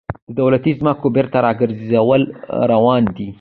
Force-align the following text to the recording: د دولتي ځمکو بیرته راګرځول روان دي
د 0.27 0.31
دولتي 0.39 0.71
ځمکو 0.79 1.07
بیرته 1.15 1.37
راګرځول 1.45 2.21
روان 2.71 3.03
دي 3.15 3.29